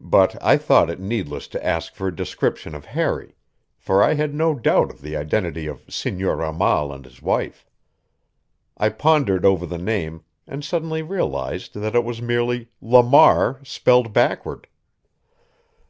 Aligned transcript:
But 0.00 0.42
I 0.42 0.56
thought 0.56 0.88
it 0.88 0.98
needless 1.00 1.46
to 1.48 1.62
ask 1.62 1.94
for 1.94 2.08
a 2.08 2.16
description 2.16 2.74
of 2.74 2.86
Harry; 2.86 3.34
for 3.76 4.02
I 4.02 4.14
had 4.14 4.34
no 4.34 4.54
doubt 4.54 4.90
of 4.90 5.02
the 5.02 5.18
identity 5.18 5.66
of 5.66 5.84
Senor 5.92 6.36
Ramal 6.36 6.94
and 6.94 7.04
his 7.04 7.20
wife. 7.20 7.68
I 8.78 8.88
pondered 8.88 9.44
over 9.44 9.66
the 9.66 9.76
name, 9.76 10.24
and 10.46 10.64
suddenly 10.64 11.02
realized 11.02 11.74
that 11.74 11.94
it 11.94 12.04
was 12.04 12.22
merely 12.22 12.70
"Lamar" 12.80 13.60
spelled 13.64 14.14
backward! 14.14 14.66